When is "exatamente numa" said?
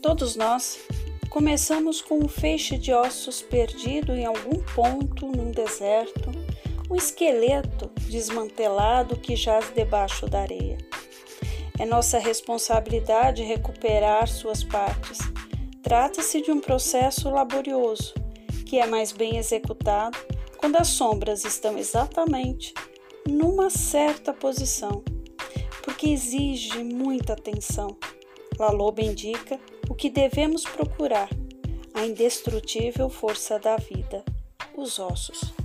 21.76-23.68